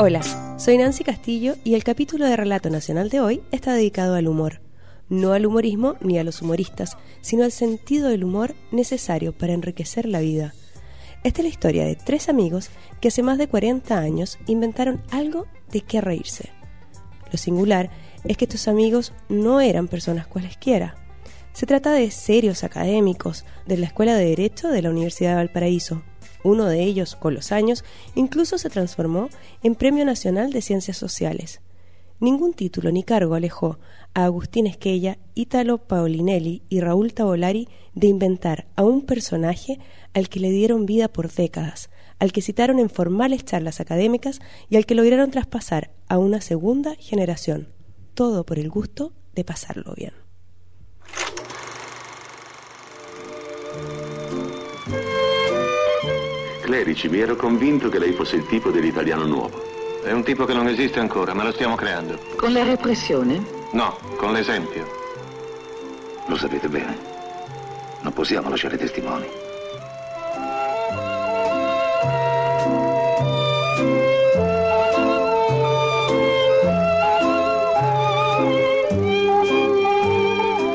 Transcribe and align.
Hola, 0.00 0.22
soy 0.60 0.78
Nancy 0.78 1.02
Castillo 1.02 1.56
y 1.64 1.74
el 1.74 1.82
capítulo 1.82 2.24
de 2.24 2.36
Relato 2.36 2.70
Nacional 2.70 3.10
de 3.10 3.18
hoy 3.18 3.42
está 3.50 3.74
dedicado 3.74 4.14
al 4.14 4.28
humor. 4.28 4.60
No 5.08 5.32
al 5.32 5.44
humorismo 5.44 5.96
ni 6.00 6.20
a 6.20 6.22
los 6.22 6.40
humoristas, 6.40 6.96
sino 7.20 7.42
al 7.42 7.50
sentido 7.50 8.08
del 8.08 8.22
humor 8.22 8.54
necesario 8.70 9.36
para 9.36 9.54
enriquecer 9.54 10.06
la 10.06 10.20
vida. 10.20 10.54
Esta 11.24 11.40
es 11.40 11.46
la 11.46 11.48
historia 11.48 11.84
de 11.84 11.96
tres 11.96 12.28
amigos 12.28 12.70
que 13.00 13.08
hace 13.08 13.24
más 13.24 13.38
de 13.38 13.48
40 13.48 13.98
años 13.98 14.38
inventaron 14.46 15.02
algo 15.10 15.48
de 15.72 15.80
qué 15.80 16.00
reírse. 16.00 16.50
Lo 17.32 17.36
singular 17.36 17.90
es 18.22 18.36
que 18.36 18.44
estos 18.44 18.68
amigos 18.68 19.12
no 19.28 19.60
eran 19.60 19.88
personas 19.88 20.28
cualesquiera. 20.28 20.94
Se 21.52 21.66
trata 21.66 21.90
de 21.90 22.12
serios 22.12 22.62
académicos 22.62 23.44
de 23.66 23.78
la 23.78 23.86
Escuela 23.86 24.14
de 24.14 24.26
Derecho 24.26 24.68
de 24.68 24.80
la 24.80 24.90
Universidad 24.90 25.30
de 25.30 25.36
Valparaíso, 25.38 26.04
uno 26.44 26.66
de 26.66 26.82
ellos, 26.82 27.16
con 27.16 27.34
los 27.34 27.52
años, 27.52 27.84
incluso 28.14 28.58
se 28.58 28.70
transformó 28.70 29.28
en 29.62 29.74
Premio 29.74 30.04
Nacional 30.04 30.52
de 30.52 30.62
Ciencias 30.62 30.96
Sociales. 30.96 31.60
Ningún 32.20 32.52
título 32.52 32.90
ni 32.90 33.04
cargo 33.04 33.34
alejó 33.34 33.78
a 34.12 34.24
Agustín 34.24 34.66
Esquella, 34.66 35.18
Ítalo 35.34 35.78
Paolinelli 35.78 36.62
y 36.68 36.80
Raúl 36.80 37.14
Tavolari 37.14 37.68
de 37.94 38.08
inventar 38.08 38.66
a 38.74 38.82
un 38.82 39.02
personaje 39.02 39.78
al 40.14 40.28
que 40.28 40.40
le 40.40 40.50
dieron 40.50 40.86
vida 40.86 41.08
por 41.08 41.30
décadas, 41.30 41.90
al 42.18 42.32
que 42.32 42.42
citaron 42.42 42.80
en 42.80 42.90
formales 42.90 43.44
charlas 43.44 43.80
académicas 43.80 44.40
y 44.68 44.76
al 44.76 44.86
que 44.86 44.96
lograron 44.96 45.30
traspasar 45.30 45.92
a 46.08 46.18
una 46.18 46.40
segunda 46.40 46.96
generación, 46.96 47.68
todo 48.14 48.44
por 48.44 48.58
el 48.58 48.68
gusto 48.68 49.12
de 49.34 49.44
pasarlo 49.44 49.94
bien. 49.96 50.27
Clerici, 56.68 57.08
mi 57.08 57.18
ero 57.18 57.34
convinto 57.34 57.88
che 57.88 57.98
lei 57.98 58.12
fosse 58.12 58.36
il 58.36 58.46
tipo 58.46 58.70
dell'italiano 58.70 59.24
nuovo. 59.24 59.58
È 60.04 60.12
un 60.12 60.22
tipo 60.22 60.44
che 60.44 60.52
non 60.52 60.68
esiste 60.68 61.00
ancora, 61.00 61.32
ma 61.32 61.42
lo 61.42 61.50
stiamo 61.50 61.74
creando. 61.76 62.18
Con 62.36 62.52
la 62.52 62.62
repressione? 62.62 63.42
No, 63.72 63.96
con 64.18 64.34
l'esempio. 64.34 64.86
Lo 66.26 66.36
sapete 66.36 66.68
bene. 66.68 66.94
Non 68.02 68.12
possiamo 68.12 68.50
lasciare 68.50 68.76
testimoni. 68.76 69.26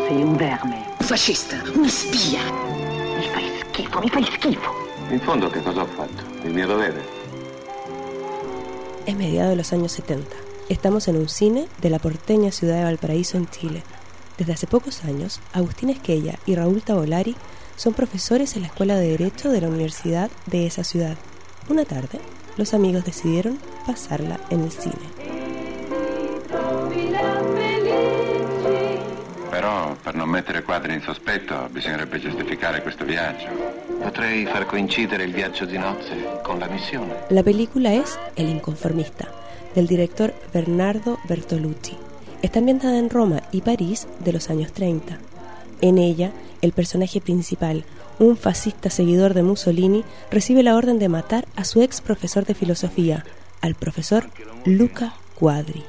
Sei 0.07 0.23
un 0.23 0.35
verme. 0.37 0.85
Un 0.97 1.05
fascista, 1.05 1.61
una 1.75 1.87
spia. 1.87 2.41
Mi 3.15 3.27
fai 3.27 3.51
schifo, 3.69 3.99
mi 3.99 4.09
fai 4.09 4.23
schifo. 4.23 4.82
In 5.13 5.21
fondo 5.21 5.47
che 5.47 5.61
cosa 5.61 5.83
ho 5.83 5.85
fatto? 5.85 6.23
Il 6.43 6.53
mio 6.55 6.65
dovere. 6.65 6.99
Es 9.05 9.15
mediados 9.15 9.51
de 9.51 9.57
los 9.57 9.71
años 9.71 9.91
70. 9.91 10.35
Estamos 10.69 11.07
en 11.07 11.17
un 11.17 11.29
cine 11.29 11.67
de 11.83 11.91
la 11.91 11.99
porteña 11.99 12.51
ciudad 12.51 12.77
de 12.77 12.85
Valparaíso, 12.85 13.37
en 13.37 13.47
Chile. 13.47 13.83
Desde 14.39 14.53
hace 14.53 14.65
pocos 14.65 15.03
años, 15.03 15.39
Agustín 15.53 15.91
Esquella 15.91 16.39
y 16.47 16.55
Raúl 16.55 16.81
Tavolari 16.81 17.35
son 17.75 17.93
profesores 17.93 18.55
en 18.55 18.63
la 18.63 18.69
Escuela 18.69 18.95
de 18.95 19.09
Derecho 19.09 19.51
de 19.51 19.61
la 19.61 19.67
Universidad 19.67 20.31
de 20.47 20.65
esa 20.65 20.83
ciudad. 20.83 21.15
Una 21.69 21.85
tarde, 21.85 22.19
los 22.57 22.73
amigos 22.73 23.05
decidieron 23.05 23.59
pasarla 23.85 24.39
en 24.49 24.61
el 24.61 24.71
cine. 24.71 25.42
Per 30.13 30.21
non 30.21 30.29
mettere 30.29 30.61
quadri 30.61 30.93
in 30.93 31.01
sospetto, 31.01 31.67
bisognerebbe 31.71 32.19
giustificare 32.19 32.83
questo 32.83 33.03
viaggio. 33.03 33.47
Potrei 33.99 34.45
far 34.45 34.67
coincidere 34.67 35.23
il 35.23 35.33
viaggio 35.33 35.65
di 35.65 35.75
nozze 35.75 36.39
con 36.43 36.59
la 36.59 36.67
missione. 36.67 37.25
La 37.29 37.41
película 37.41 37.91
es 37.91 38.19
El 38.35 38.47
Inconformista, 38.47 39.27
del 39.73 39.87
director 39.87 40.31
Bernardo 40.53 41.17
Bertolucci. 41.27 41.97
Está 42.43 42.59
ambientada 42.59 42.99
en 42.99 43.09
Roma 43.09 43.41
y 43.51 43.61
París 43.61 44.07
de 44.19 44.33
los 44.33 44.51
años 44.51 44.71
30. 44.71 45.17
En 45.81 45.97
ella, 45.97 46.31
el 46.61 46.73
personaje 46.73 47.19
principal, 47.19 47.83
un 48.19 48.37
fascista 48.37 48.91
seguidor 48.91 49.33
de 49.33 49.41
Mussolini, 49.41 50.03
recibe 50.29 50.61
la 50.61 50.75
orden 50.75 50.99
de 50.99 51.09
matar 51.09 51.47
a 51.55 51.63
su 51.63 51.81
ex 51.81 52.01
profesor 52.01 52.45
de 52.45 52.53
filosofía, 52.53 53.25
al 53.61 53.73
profesor 53.73 54.29
Luca 54.63 55.15
Quadri. 55.33 55.83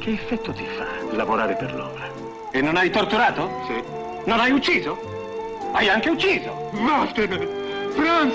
Che 0.00 0.12
effetto 0.12 0.52
ti 0.52 0.64
fa 0.76 1.16
lavorare 1.16 1.54
per 1.54 1.74
l'opera? 1.74 2.29
E 2.52 2.60
non 2.60 2.76
hai 2.76 2.90
torturato? 2.90 3.48
Sì. 3.68 3.74
Non 4.26 4.40
hai 4.40 4.50
ucciso? 4.50 4.98
Hai 5.72 5.88
anche 5.88 6.10
ucciso! 6.10 6.70
Vattene! 6.72 7.46
Franz! 7.94 8.34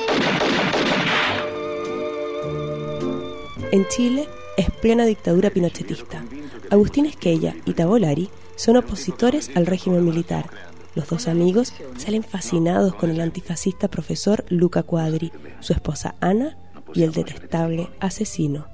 En 3.71 3.85
Chile 3.89 4.29
es 4.55 4.69
plena 4.71 5.03
dictadura 5.03 5.49
pinochetista. 5.49 6.23
Agustín 6.69 7.05
Esquella 7.05 7.55
y 7.65 7.73
Tavolari 7.73 8.29
son 8.55 8.77
opositores 8.77 9.51
al 9.53 9.65
régimen 9.65 10.05
militar. 10.05 10.49
Los 10.95 11.09
dos 11.09 11.27
amigos 11.27 11.73
salen 11.97 12.23
fascinados 12.23 12.95
con 12.95 13.09
el 13.09 13.19
antifascista 13.19 13.89
profesor 13.89 14.45
Luca 14.47 14.83
Quadri, 14.83 15.33
su 15.59 15.73
esposa 15.73 16.15
Ana 16.21 16.57
y 16.93 17.03
el 17.03 17.11
detestable 17.11 17.89
asesino. 17.99 18.67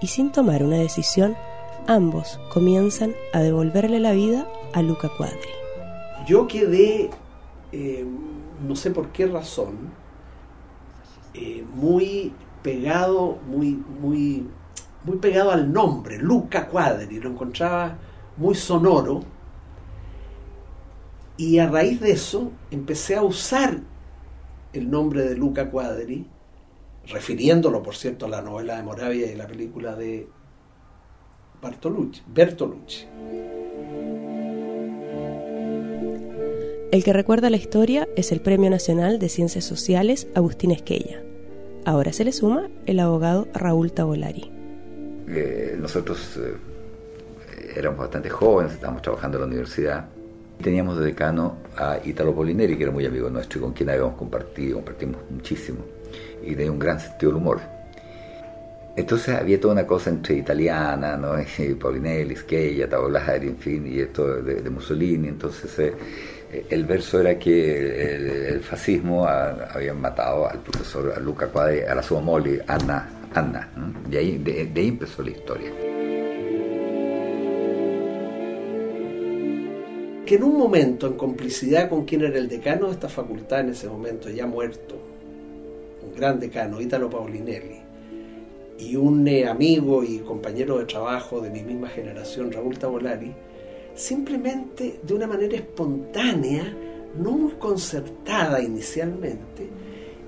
Y 0.00 0.08
sin 0.08 0.32
tomar 0.32 0.64
una 0.64 0.78
decisión, 0.78 1.36
ambos 1.88 2.38
comienzan 2.52 3.14
a 3.32 3.40
devolverle 3.40 3.98
la 3.98 4.12
vida 4.12 4.46
a 4.74 4.82
Luca 4.82 5.08
Quadri. 5.08 5.48
Yo 6.26 6.46
quedé, 6.46 7.10
eh, 7.72 8.06
no 8.66 8.76
sé 8.76 8.90
por 8.90 9.08
qué 9.08 9.26
razón, 9.26 9.90
eh, 11.32 11.64
muy 11.74 12.34
pegado, 12.62 13.38
muy, 13.46 13.82
muy, 14.00 14.46
muy 15.04 15.16
pegado 15.16 15.50
al 15.50 15.72
nombre, 15.72 16.18
Luca 16.18 16.68
Quadri, 16.68 17.20
lo 17.20 17.30
encontraba 17.30 17.96
muy 18.36 18.54
sonoro. 18.54 19.20
Y 21.38 21.58
a 21.58 21.70
raíz 21.70 22.00
de 22.00 22.10
eso 22.10 22.52
empecé 22.70 23.16
a 23.16 23.22
usar 23.22 23.80
el 24.74 24.90
nombre 24.90 25.22
de 25.22 25.36
Luca 25.36 25.70
Quadri, 25.70 26.26
refiriéndolo, 27.06 27.82
por 27.82 27.96
cierto, 27.96 28.26
a 28.26 28.28
la 28.28 28.42
novela 28.42 28.76
de 28.76 28.82
Moravia 28.82 29.32
y 29.32 29.36
la 29.36 29.46
película 29.46 29.94
de 29.94 30.28
Bartolucci, 31.60 32.22
Bertolucci. 32.26 33.06
El 36.90 37.04
que 37.04 37.12
recuerda 37.12 37.50
la 37.50 37.56
historia 37.56 38.08
es 38.16 38.32
el 38.32 38.40
Premio 38.40 38.70
Nacional 38.70 39.18
de 39.18 39.28
Ciencias 39.28 39.64
Sociales 39.64 40.26
Agustín 40.34 40.70
Esquella. 40.70 41.22
Ahora 41.84 42.12
se 42.12 42.24
le 42.24 42.32
suma 42.32 42.68
el 42.86 43.00
abogado 43.00 43.46
Raúl 43.52 43.92
Tavolari. 43.92 44.50
Eh, 45.28 45.76
nosotros 45.78 46.38
eh, 46.38 46.56
éramos 47.76 47.98
bastante 47.98 48.30
jóvenes, 48.30 48.72
estábamos 48.72 49.02
trabajando 49.02 49.36
en 49.36 49.42
la 49.42 49.46
universidad. 49.48 50.08
Teníamos 50.62 50.98
de 50.98 51.06
decano 51.06 51.58
a 51.76 51.98
Italo 52.04 52.34
Polineri, 52.34 52.76
que 52.76 52.84
era 52.84 52.92
muy 52.92 53.04
amigo 53.04 53.28
nuestro 53.28 53.58
y 53.58 53.62
con 53.62 53.72
quien 53.72 53.90
habíamos 53.90 54.14
compartido, 54.14 54.76
compartimos 54.76 55.20
muchísimo. 55.30 55.78
Y 56.42 56.54
tenía 56.54 56.72
un 56.72 56.78
gran 56.78 56.98
sentido 56.98 57.32
del 57.32 57.42
humor. 57.42 57.60
Entonces 58.98 59.36
había 59.36 59.60
toda 59.60 59.74
una 59.74 59.86
cosa 59.86 60.10
entre 60.10 60.34
italiana, 60.38 61.16
¿no? 61.16 61.34
Y 61.58 61.74
Polinelli, 61.74 62.34
Scheglia, 62.34 62.88
Tavolari, 62.88 63.46
en 63.46 63.56
fin, 63.56 63.86
y 63.86 64.00
esto 64.00 64.42
de, 64.42 64.56
de 64.56 64.70
Mussolini. 64.70 65.28
Entonces 65.28 65.78
eh, 65.78 66.66
el 66.68 66.84
verso 66.84 67.20
era 67.20 67.38
que 67.38 68.14
el, 68.16 68.28
el 68.28 68.60
fascismo 68.60 69.24
a, 69.24 69.50
habían 69.72 70.00
matado 70.00 70.50
al 70.50 70.58
profesor 70.58 71.12
a 71.16 71.20
Luca 71.20 71.46
Quadri, 71.46 71.82
a 71.82 71.94
la 71.94 72.02
sua 72.02 72.20
moglie, 72.20 72.60
Anna. 72.66 73.08
Anna 73.34 73.70
¿no? 73.76 73.92
Y 74.10 74.16
ahí, 74.16 74.38
de, 74.38 74.66
de 74.66 74.80
ahí 74.80 74.88
empezó 74.88 75.22
la 75.22 75.30
historia. 75.30 75.70
que 80.26 80.34
en 80.34 80.42
un 80.42 80.58
momento, 80.58 81.06
en 81.06 81.14
complicidad 81.14 81.88
con 81.88 82.04
quien 82.04 82.20
era 82.20 82.36
el 82.36 82.48
decano 82.48 82.88
de 82.88 82.92
esta 82.92 83.08
facultad 83.08 83.60
en 83.60 83.70
ese 83.70 83.88
momento, 83.88 84.28
ya 84.28 84.46
muerto, 84.46 84.94
un 86.02 86.14
gran 86.14 86.38
decano, 86.38 86.82
Italo 86.82 87.08
Paulinelli, 87.08 87.87
y 88.78 88.96
un 88.96 89.26
eh, 89.26 89.46
amigo 89.46 90.04
y 90.04 90.18
compañero 90.18 90.78
de 90.78 90.84
trabajo 90.84 91.40
de 91.40 91.50
mi 91.50 91.62
misma 91.62 91.88
generación, 91.88 92.52
Raúl 92.52 92.78
Tavolari, 92.78 93.34
simplemente 93.94 95.00
de 95.02 95.14
una 95.14 95.26
manera 95.26 95.56
espontánea, 95.56 96.72
no 97.18 97.32
muy 97.32 97.52
concertada 97.52 98.62
inicialmente, 98.62 99.68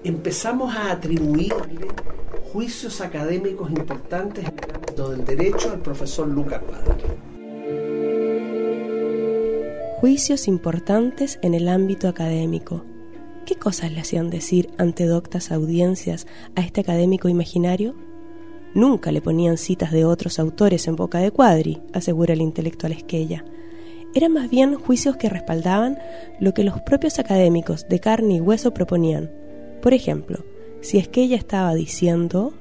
empezamos 0.03 0.75
a 0.75 0.91
atribuirle 0.91 1.87
juicios 2.53 3.01
académicos 3.01 3.71
importantes 3.71 4.45
en 4.45 4.59
el 4.59 4.75
ámbito 4.75 5.11
del 5.11 5.25
derecho 5.25 5.71
al 5.71 5.81
profesor 5.81 6.27
Luca 6.27 6.61
Quadri. 6.61 7.05
Juicios 10.01 10.49
importantes 10.49 11.39
en 11.43 11.55
el 11.55 11.69
ámbito 11.69 12.09
académico. 12.09 12.85
¿Qué 13.47 13.55
cosas 13.55 13.93
le 13.93 14.01
hacían 14.01 14.31
decir 14.31 14.71
ante 14.79 15.05
doctas 15.05 15.53
audiencias 15.53 16.27
a 16.57 16.63
este 16.63 16.81
académico 16.81 17.29
imaginario? 17.29 17.95
Nunca 18.75 19.11
le 19.11 19.21
ponían 19.21 19.59
citas 19.59 19.91
de 19.91 20.05
otros 20.05 20.39
autores 20.39 20.87
en 20.87 20.95
boca 20.95 21.19
de 21.19 21.33
Cuadri, 21.33 21.83
asegura 21.93 22.35
el 22.35 22.41
intelectual 22.41 22.93
Esquella. 22.93 23.45
Eran 24.15 24.33
más 24.33 24.49
bien 24.49 24.75
juicios 24.75 25.17
que 25.17 25.29
respaldaban 25.29 25.99
lo 26.39 26.55
que 26.55 26.65
los 26.65 26.81
propios 26.81 27.19
académicos 27.19 27.89
de 27.89 28.01
carne 28.01 28.35
y 28.35 28.41
hueso 28.41 28.73
proponían. 28.73 29.31
Por 29.83 29.93
ejemplo, 29.93 30.45
si 30.81 30.99
Esquella 30.99 31.37
estaba 31.37 31.75
diciendo... 31.75 32.53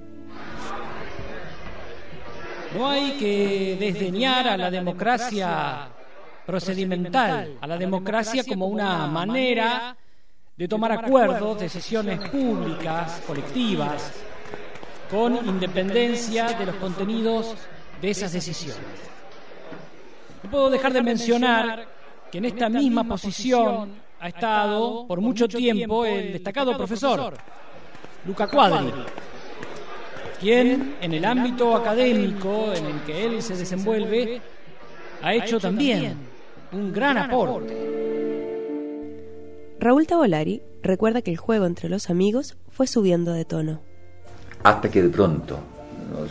No 2.75 2.87
hay 2.87 3.11
que 3.17 3.77
desdeñar 3.79 4.47
a 4.47 4.57
la 4.57 4.69
democracia 4.69 5.89
procedimental, 6.45 7.57
a 7.61 7.67
la 7.67 7.77
democracia 7.77 8.43
como 8.43 8.67
una 8.67 9.07
manera 9.07 9.95
de 10.55 10.67
tomar 10.67 10.91
acuerdos, 10.91 11.59
decisiones 11.59 12.19
públicas, 12.29 13.21
colectivas, 13.25 14.13
con 15.09 15.35
independencia 15.47 16.53
de 16.53 16.65
los 16.65 16.75
contenidos 16.75 17.55
de 18.01 18.09
esas 18.09 18.31
decisiones. 18.31 18.83
No 20.43 20.51
puedo 20.51 20.69
dejar 20.69 20.93
de 20.93 21.01
mencionar 21.01 21.87
que 22.31 22.37
en 22.37 22.45
esta 22.45 22.69
misma 22.69 23.03
posición 23.03 23.93
ha 24.19 24.27
estado 24.27 25.07
por 25.07 25.21
mucho 25.21 25.47
tiempo 25.47 26.05
el 26.05 26.33
destacado 26.33 26.77
profesor 26.77 27.35
Luca 28.25 28.47
Quadri, 28.47 28.91
quien 30.39 30.95
en 31.01 31.13
el 31.13 31.25
ámbito 31.25 31.75
académico 31.75 32.71
en 32.73 32.85
el 32.85 33.01
que 33.01 33.25
él 33.25 33.41
se 33.41 33.55
desenvuelve 33.55 34.41
ha 35.21 35.33
hecho 35.33 35.59
también 35.59 36.17
un 36.71 36.93
gran 36.93 37.17
aporte. 37.17 37.89
Raúl 39.79 40.07
Tavolari 40.07 40.61
recuerda 40.83 41.21
que 41.21 41.31
el 41.31 41.37
juego 41.37 41.65
entre 41.65 41.89
los 41.89 42.09
amigos 42.09 42.57
fue 42.69 42.85
subiendo 42.85 43.33
de 43.33 43.45
tono. 43.45 43.88
Hasta 44.63 44.89
que 44.89 45.03
de 45.03 45.09
pronto 45.09 45.59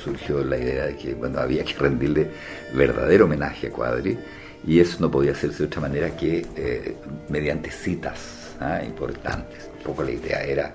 surgió 0.03 0.45
la 0.45 0.59
idea 0.59 0.87
de 0.87 0.97
que 0.97 1.15
bueno, 1.15 1.39
había 1.39 1.65
que 1.65 1.75
rendirle 1.75 2.31
verdadero 2.75 3.25
homenaje 3.25 3.69
a 3.69 3.71
Cuadri 3.71 4.19
y 4.67 4.81
eso 4.81 4.99
no 5.01 5.11
podía 5.11 5.33
hacerse 5.33 5.59
de 5.59 5.65
otra 5.67 5.81
manera 5.81 6.17
que 6.17 6.47
eh, 6.57 6.97
mediante 7.29 7.71
citas 7.71 8.57
¿ah? 8.61 8.83
importantes. 8.85 9.71
Un 9.79 9.85
poco 9.85 10.03
la 10.03 10.11
idea 10.11 10.43
era 10.43 10.75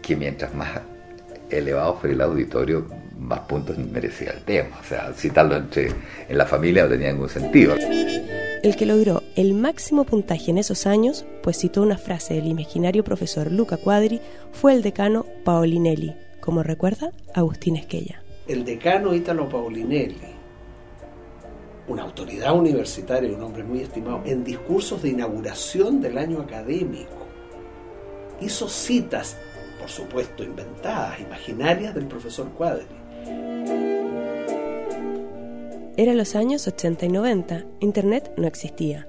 que 0.00 0.16
mientras 0.16 0.54
más 0.54 0.80
elevado 1.50 1.96
fuera 1.96 2.14
el 2.14 2.20
auditorio, 2.20 2.86
más 3.18 3.40
puntos 3.40 3.76
merecía 3.76 4.30
el 4.30 4.42
tema. 4.42 4.78
O 4.80 4.84
sea, 4.84 5.12
citarlo 5.14 5.56
entre, 5.56 5.92
en 6.28 6.38
la 6.38 6.46
familia 6.46 6.84
no 6.84 6.90
tenía 6.90 7.12
ningún 7.12 7.28
sentido. 7.28 7.74
El 8.62 8.76
que 8.76 8.86
logró 8.86 9.22
el 9.36 9.54
máximo 9.54 10.04
puntaje 10.04 10.50
en 10.50 10.58
esos 10.58 10.86
años, 10.86 11.24
pues 11.42 11.58
citó 11.58 11.82
una 11.82 11.98
frase 11.98 12.34
del 12.34 12.46
imaginario 12.46 13.02
profesor 13.04 13.50
Luca 13.50 13.78
Quadri, 13.78 14.20
fue 14.52 14.74
el 14.74 14.82
decano 14.82 15.26
Paolinelli, 15.44 16.14
como 16.50 16.64
recuerda 16.64 17.12
Agustín 17.32 17.76
Esquella. 17.76 18.24
El 18.48 18.64
decano 18.64 19.14
Italo 19.14 19.48
Paolinelli, 19.48 20.34
una 21.86 22.02
autoridad 22.02 22.58
universitaria 22.58 23.30
y 23.30 23.34
un 23.34 23.42
hombre 23.42 23.62
muy 23.62 23.82
estimado, 23.82 24.22
en 24.24 24.42
discursos 24.42 25.00
de 25.00 25.10
inauguración 25.10 26.00
del 26.00 26.18
año 26.18 26.40
académico, 26.40 27.24
hizo 28.40 28.68
citas, 28.68 29.36
por 29.78 29.88
supuesto 29.88 30.42
inventadas, 30.42 31.20
imaginarias 31.20 31.94
del 31.94 32.06
profesor 32.06 32.48
Quadri. 32.58 32.84
Era 35.96 36.14
los 36.14 36.34
años 36.34 36.66
80 36.66 37.06
y 37.06 37.08
90, 37.10 37.64
Internet 37.78 38.32
no 38.36 38.48
existía 38.48 39.06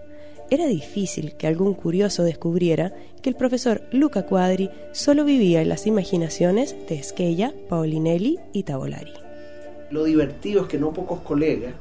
era 0.51 0.67
difícil 0.67 1.37
que 1.37 1.47
algún 1.47 1.73
curioso 1.73 2.23
descubriera 2.23 2.93
que 3.21 3.29
el 3.29 3.37
profesor 3.37 3.83
Luca 3.93 4.25
Quadri 4.25 4.69
solo 4.91 5.23
vivía 5.23 5.61
en 5.61 5.69
las 5.69 5.87
imaginaciones 5.87 6.75
de 6.89 6.95
Esquella, 6.95 7.53
Paolinelli 7.69 8.37
y 8.51 8.63
Tavolari. 8.63 9.13
Lo 9.91 10.03
divertido 10.03 10.63
es 10.63 10.67
que 10.67 10.77
no 10.77 10.91
pocos 10.91 11.21
colegas 11.21 11.73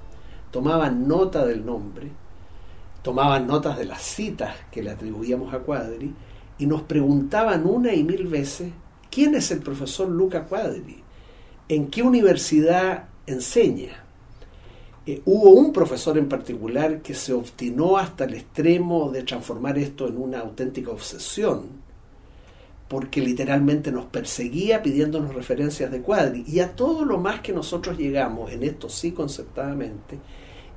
tomaban 0.53 1.09
nota 1.09 1.45
del 1.45 1.67
nombre, 1.67 2.13
tomaban 3.03 3.49
notas 3.49 3.77
de 3.77 3.87
las 3.87 4.03
citas 4.03 4.55
que 4.71 4.85
le 4.85 4.91
atribuíamos 4.91 5.53
a 5.53 5.59
Quadri 5.59 6.15
y 6.57 6.67
nos 6.67 6.83
preguntaban 6.83 7.67
una 7.67 7.93
y 7.93 8.05
mil 8.05 8.29
veces 8.29 8.71
quién 9.11 9.35
es 9.35 9.51
el 9.51 9.63
profesor 9.63 10.09
Luca 10.09 10.45
Quadri, 10.45 11.03
en 11.69 11.89
qué 11.89 12.05
universidad 12.05 13.09
enseña, 13.27 14.05
eh, 15.11 15.23
hubo 15.25 15.51
un 15.51 15.73
profesor 15.73 16.17
en 16.19 16.29
particular 16.29 17.03
que 17.03 17.15
se 17.15 17.33
obstinó 17.33 17.97
hasta 17.97 18.25
el 18.25 18.35
extremo 18.35 19.11
de 19.11 19.25
transformar 19.25 19.77
esto 19.77 20.07
en 20.07 20.17
una 20.17 20.39
auténtica 20.39 20.91
obsesión, 20.91 21.67
porque 22.89 23.21
literalmente 23.21 23.91
nos 23.91 24.05
perseguía 24.05 24.83
pidiéndonos 24.83 25.35
referencias 25.35 25.91
de 25.91 26.01
Cuadri. 26.01 26.45
Y 26.47 26.61
a 26.61 26.77
todo 26.77 27.05
lo 27.05 27.19
más 27.19 27.41
que 27.41 27.53
nosotros 27.53 27.99
llegamos, 27.99 28.53
en 28.53 28.63
esto 28.63 28.89
sí 28.89 29.11
conceptadamente, 29.11 30.19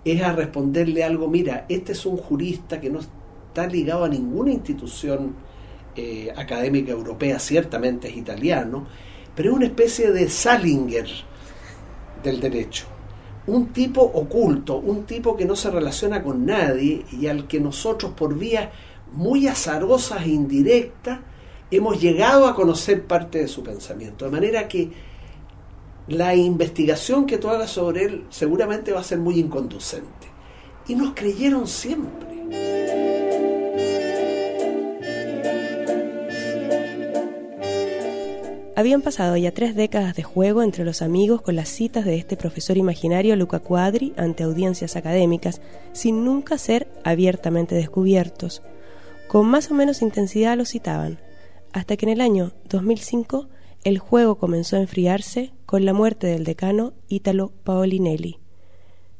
es 0.03 0.21
a 0.23 0.33
responderle 0.33 1.03
algo, 1.03 1.27
mira, 1.27 1.65
este 1.69 1.91
es 1.91 2.05
un 2.05 2.17
jurista 2.17 2.81
que 2.81 2.89
no 2.89 2.99
está 2.99 3.67
ligado 3.67 4.03
a 4.03 4.09
ninguna 4.09 4.51
institución 4.51 5.35
eh, 5.95 6.33
académica 6.35 6.91
europea, 6.91 7.37
ciertamente 7.37 8.09
es 8.09 8.17
italiano, 8.17 8.87
pero 9.35 9.51
es 9.51 9.55
una 9.57 9.65
especie 9.65 10.11
de 10.11 10.27
Salinger 10.27 11.07
del 12.23 12.39
derecho 12.39 12.87
un 13.47 13.67
tipo 13.67 14.01
oculto, 14.01 14.77
un 14.77 15.03
tipo 15.03 15.35
que 15.35 15.45
no 15.45 15.55
se 15.55 15.69
relaciona 15.69 16.23
con 16.23 16.45
nadie 16.45 17.05
y 17.11 17.27
al 17.27 17.47
que 17.47 17.59
nosotros 17.59 18.13
por 18.13 18.37
vías 18.37 18.69
muy 19.11 19.47
azarosas 19.47 20.23
e 20.25 20.29
indirectas 20.29 21.19
hemos 21.71 21.99
llegado 21.99 22.47
a 22.47 22.55
conocer 22.55 23.05
parte 23.05 23.39
de 23.39 23.47
su 23.47 23.63
pensamiento. 23.63 24.25
De 24.25 24.31
manera 24.31 24.67
que 24.67 24.91
la 26.07 26.35
investigación 26.35 27.25
que 27.25 27.37
tú 27.37 27.49
hagas 27.49 27.71
sobre 27.71 28.05
él 28.05 28.25
seguramente 28.29 28.91
va 28.91 28.99
a 28.99 29.03
ser 29.03 29.19
muy 29.19 29.39
inconducente. 29.39 30.27
Y 30.87 30.95
nos 30.95 31.13
creyeron 31.13 31.67
siempre. 31.67 32.32
Habían 38.83 39.01
pasado 39.01 39.37
ya 39.37 39.53
tres 39.53 39.75
décadas 39.75 40.13
de 40.13 40.23
juego 40.23 40.61
entre 40.61 40.83
los 40.83 41.01
amigos 41.01 41.41
con 41.41 41.55
las 41.55 41.69
citas 41.69 42.03
de 42.03 42.17
este 42.17 42.35
profesor 42.35 42.75
imaginario 42.75 43.33
Luca 43.37 43.59
Quadri 43.59 44.11
ante 44.17 44.43
audiencias 44.43 44.97
académicas, 44.97 45.61
sin 45.93 46.25
nunca 46.25 46.57
ser 46.57 46.89
abiertamente 47.05 47.75
descubiertos. 47.75 48.61
Con 49.29 49.45
más 49.47 49.71
o 49.71 49.73
menos 49.73 50.01
intensidad 50.01 50.57
los 50.57 50.67
citaban, 50.67 51.17
hasta 51.71 51.95
que 51.95 52.07
en 52.07 52.11
el 52.11 52.19
año 52.19 52.51
2005 52.67 53.47
el 53.85 53.99
juego 53.99 54.35
comenzó 54.35 54.75
a 54.75 54.81
enfriarse 54.81 55.53
con 55.65 55.85
la 55.85 55.93
muerte 55.93 56.27
del 56.27 56.43
decano 56.43 56.91
Italo 57.07 57.53
Paolinelli. 57.63 58.41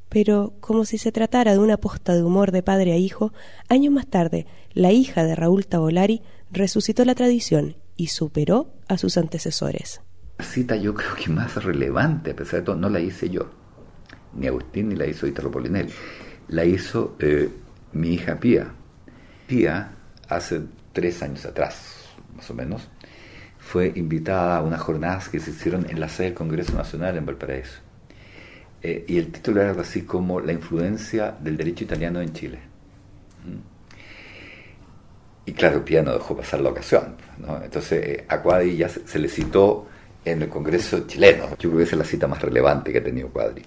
Pero, 0.10 0.56
como 0.60 0.84
si 0.84 0.98
se 0.98 1.14
tratara 1.14 1.54
de 1.54 1.60
una 1.60 1.78
posta 1.78 2.14
de 2.16 2.24
humor 2.24 2.52
de 2.52 2.64
padre 2.64 2.92
a 2.92 2.98
hijo, 2.98 3.32
años 3.70 3.94
más 3.94 4.08
tarde, 4.08 4.46
la 4.74 4.92
hija 4.92 5.24
de 5.24 5.36
Raúl 5.36 5.68
Tavolari 5.68 6.22
resucitó 6.52 7.06
la 7.06 7.16
tradición 7.16 7.78
y 7.96 8.08
superó 8.08 8.74
a 8.88 8.98
sus 8.98 9.18
antecesores. 9.18 10.02
La 10.38 10.46
cita 10.46 10.76
yo 10.76 10.94
creo 10.94 11.16
que 11.16 11.30
más 11.30 11.64
relevante, 11.64 12.32
a 12.32 12.36
pesar 12.36 12.62
de 12.62 12.66
todo, 12.66 12.76
no 12.76 12.90
la 12.90 13.00
hice 13.00 13.30
yo, 13.30 13.50
ni 14.34 14.48
Agustín 14.48 14.90
ni 14.90 14.96
la 14.96 15.06
hizo 15.06 15.28
Italo 15.28 15.52
Polinelli, 15.52 15.92
la 16.48 16.66
hizo 16.66 17.16
eh, 17.20 17.50
mi 17.94 18.14
hija 18.14 18.40
Pía. 18.40 18.74
Pía, 19.48 19.92
hace 20.28 20.62
tres 20.92 21.22
años 21.22 21.46
atrás, 21.46 22.10
más 22.36 22.50
o 22.50 22.54
menos, 22.54 22.90
fue 23.60 23.94
invitada 23.96 24.58
a 24.58 24.62
unas 24.62 24.82
jornadas 24.82 25.30
que 25.30 25.40
se 25.40 25.52
hicieron 25.52 25.90
en 25.90 26.00
la 26.00 26.10
sede 26.10 26.28
del 26.28 26.36
Congreso 26.36 26.74
Nacional 26.74 27.18
en 27.18 27.26
Valparaíso. 27.26 27.80
Eh, 28.82 29.06
y 29.08 29.18
el 29.18 29.32
título 29.32 29.62
era 29.62 29.70
algo 29.70 29.82
así 29.82 30.02
como 30.02 30.42
La 30.42 30.52
influencia 30.52 31.32
del 31.32 31.56
derecho 31.56 31.86
italiano 31.86 32.20
en 32.20 32.34
Chile. 32.34 32.60
¿Mm? 33.46 33.73
Y 35.46 35.52
claro, 35.54 35.84
Pía 35.84 36.02
no 36.02 36.14
dejó 36.14 36.36
pasar 36.38 36.62
la 36.62 36.70
ocasión. 36.70 37.16
Entonces 37.64 38.06
eh, 38.06 38.26
a 38.28 38.42
Cuadri 38.42 38.78
ya 38.78 38.88
se, 38.88 39.20
le 39.20 39.28
citó 39.28 39.88
en 40.24 40.42
el 40.42 40.50
Congreso 40.50 41.06
chileno. 41.06 41.50
Yo 41.60 41.70
creo 41.70 41.78
que 41.78 41.84
esa 41.84 41.96
es 41.96 42.00
la 42.00 42.06
cita 42.06 42.28
más 42.28 42.42
relevante 42.42 42.92
que 42.92 43.00
ha 43.00 43.04
tenido 43.04 43.30
Cuadri. 43.30 43.64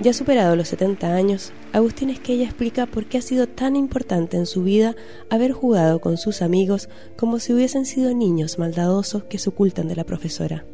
Ya 0.00 0.12
superado 0.12 0.54
los 0.54 0.68
70 0.68 1.12
años, 1.12 1.52
Agustín 1.72 2.08
Esquella 2.10 2.44
explica 2.44 2.86
por 2.86 3.06
qué 3.06 3.18
ha 3.18 3.22
sido 3.22 3.48
tan 3.48 3.74
importante 3.74 4.36
en 4.36 4.46
su 4.46 4.62
vida 4.62 4.94
haber 5.28 5.50
jugado 5.50 6.00
con 6.00 6.16
sus 6.16 6.40
amigos 6.40 6.88
como 7.16 7.40
si 7.40 7.52
hubiesen 7.52 7.84
sido 7.84 8.14
niños 8.14 8.60
maldadosos 8.60 9.24
que 9.24 9.38
se 9.38 9.50
ocultan 9.50 9.88
de 9.88 9.96
la 9.96 10.04
profesora 10.04 10.64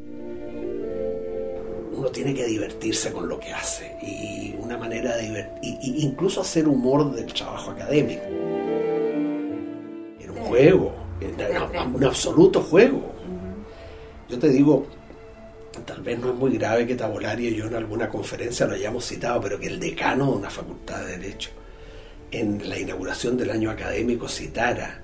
tiene 2.25 2.40
que 2.40 2.47
divertirse 2.47 3.12
con 3.12 3.28
lo 3.28 3.38
que 3.38 3.52
hace 3.52 3.97
y 4.00 4.57
una 4.59 4.78
manera 4.78 5.14
de 5.16 5.25
divertir, 5.25 5.78
incluso 5.83 6.40
hacer 6.40 6.66
humor 6.66 7.14
del 7.14 7.26
trabajo 7.26 7.73
académico. 7.73 8.23
Era 10.19 10.33
un 10.33 10.38
juego, 10.38 10.95
un 11.93 12.04
absoluto 12.04 12.62
juego. 12.62 13.12
Yo 14.26 14.38
te 14.38 14.49
digo, 14.49 14.87
tal 15.85 16.00
vez 16.00 16.19
no 16.19 16.31
es 16.31 16.35
muy 16.35 16.57
grave 16.57 16.87
que 16.87 16.95
Tabolari 16.95 17.49
y 17.49 17.57
yo 17.57 17.66
en 17.66 17.75
alguna 17.75 18.09
conferencia 18.09 18.64
lo 18.64 18.73
hayamos 18.73 19.04
citado, 19.04 19.43
pero 19.43 19.61
que 19.61 19.66
el 19.66 19.78
decano 19.78 20.31
de 20.31 20.38
una 20.38 20.50
facultad 20.50 21.04
de 21.04 21.19
Derecho 21.19 21.50
en 22.31 22.66
la 22.66 22.78
inauguración 22.78 23.37
del 23.37 23.50
año 23.50 23.71
académico 23.71 24.28
citara 24.28 25.02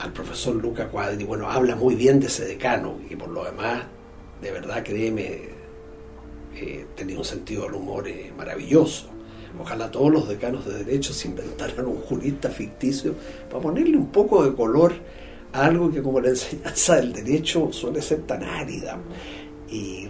al 0.00 0.12
profesor 0.12 0.54
Luca 0.54 0.88
Cuadri, 0.88 1.24
bueno, 1.24 1.50
habla 1.50 1.76
muy 1.76 1.94
bien 1.94 2.20
de 2.20 2.26
ese 2.26 2.44
decano 2.44 2.98
y 3.08 3.16
por 3.16 3.30
lo 3.30 3.42
demás, 3.44 3.84
de 4.42 4.52
verdad, 4.52 4.84
créeme, 4.84 5.57
tenía 6.94 7.18
un 7.18 7.24
sentido 7.24 7.64
del 7.64 7.74
humor 7.74 8.08
eh, 8.08 8.32
maravilloso. 8.36 9.06
Ojalá 9.60 9.90
todos 9.90 10.12
los 10.12 10.28
decanos 10.28 10.66
de 10.66 10.84
derecho 10.84 11.12
se 11.12 11.28
inventaran 11.28 11.86
un 11.86 12.00
jurista 12.02 12.50
ficticio 12.50 13.14
para 13.50 13.62
ponerle 13.62 13.96
un 13.96 14.08
poco 14.08 14.44
de 14.44 14.54
color 14.54 14.92
a 15.52 15.66
algo 15.66 15.90
que 15.90 16.02
como 16.02 16.20
la 16.20 16.28
enseñanza 16.28 16.96
del 16.96 17.12
derecho 17.12 17.72
suele 17.72 18.02
ser 18.02 18.22
tan 18.22 18.42
árida 18.42 18.98
y 19.70 20.08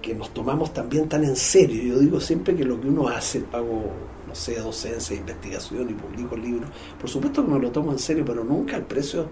que 0.00 0.14
nos 0.14 0.34
tomamos 0.34 0.72
también 0.72 1.08
tan 1.08 1.24
en 1.24 1.36
serio. 1.36 1.94
Yo 1.94 2.00
digo 2.00 2.20
siempre 2.20 2.56
que 2.56 2.64
lo 2.64 2.80
que 2.80 2.88
uno 2.88 3.08
hace, 3.08 3.40
pago, 3.40 3.84
no 4.26 4.34
sé, 4.34 4.56
docencia, 4.56 5.16
investigación 5.16 5.90
y 5.90 5.94
publico 5.94 6.36
libros, 6.36 6.70
por 7.00 7.08
supuesto 7.08 7.44
que 7.44 7.52
me 7.52 7.58
lo 7.58 7.70
tomo 7.70 7.92
en 7.92 7.98
serio, 7.98 8.24
pero 8.24 8.44
nunca 8.44 8.76
al 8.76 8.86
precio 8.86 9.28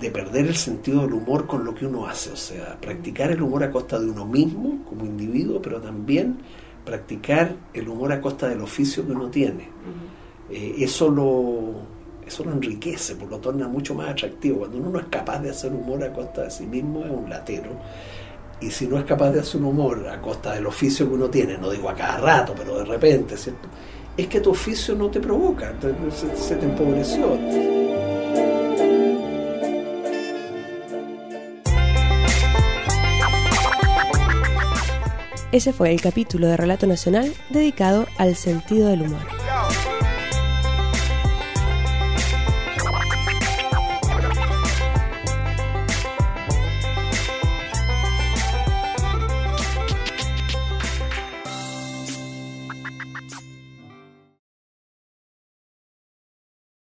de 0.00 0.10
perder 0.10 0.46
el 0.46 0.56
sentido 0.56 1.02
del 1.02 1.14
humor 1.14 1.46
con 1.46 1.64
lo 1.64 1.74
que 1.74 1.86
uno 1.86 2.06
hace. 2.06 2.30
O 2.30 2.36
sea, 2.36 2.78
practicar 2.80 3.30
el 3.30 3.42
humor 3.42 3.64
a 3.64 3.70
costa 3.70 3.98
de 3.98 4.10
uno 4.10 4.26
mismo 4.26 4.84
como 4.88 5.04
individuo, 5.04 5.60
pero 5.62 5.80
también 5.80 6.38
practicar 6.84 7.54
el 7.74 7.88
humor 7.88 8.12
a 8.12 8.20
costa 8.20 8.48
del 8.48 8.60
oficio 8.60 9.04
que 9.06 9.12
uno 9.12 9.28
tiene. 9.28 9.68
Eh, 10.50 10.76
eso 10.78 11.10
lo 11.10 11.96
eso 12.26 12.42
lo 12.42 12.52
enriquece, 12.52 13.14
pues 13.14 13.30
lo 13.30 13.38
torna 13.38 13.68
mucho 13.68 13.94
más 13.94 14.10
atractivo. 14.10 14.58
Cuando 14.58 14.78
uno 14.78 14.90
no 14.90 14.98
es 14.98 15.06
capaz 15.06 15.38
de 15.38 15.50
hacer 15.50 15.72
humor 15.72 16.02
a 16.02 16.12
costa 16.12 16.42
de 16.42 16.50
sí 16.50 16.66
mismo, 16.66 17.04
es 17.04 17.10
un 17.10 17.30
latero. 17.30 17.70
Y 18.60 18.70
si 18.70 18.88
no 18.88 18.98
es 18.98 19.04
capaz 19.04 19.30
de 19.30 19.40
hacer 19.40 19.60
un 19.60 19.68
humor 19.68 20.08
a 20.08 20.20
costa 20.20 20.54
del 20.54 20.66
oficio 20.66 21.06
que 21.08 21.14
uno 21.14 21.28
tiene, 21.28 21.56
no 21.56 21.70
digo 21.70 21.88
a 21.88 21.94
cada 21.94 22.18
rato, 22.18 22.54
pero 22.56 22.78
de 22.78 22.84
repente, 22.84 23.36
¿cierto? 23.36 23.68
Es 24.16 24.26
que 24.26 24.40
tu 24.40 24.50
oficio 24.50 24.94
no 24.96 25.08
te 25.08 25.20
provoca, 25.20 25.72
se, 26.10 26.36
se 26.36 26.56
te 26.56 26.64
empobreció. 26.64 27.75
Ese 35.56 35.72
fue 35.72 35.90
el 35.90 36.02
capítulo 36.02 36.48
de 36.48 36.56
Relato 36.58 36.86
Nacional 36.86 37.32
dedicado 37.48 38.06
al 38.18 38.36
sentido 38.36 38.88
del 38.88 39.00
humor. 39.00 39.45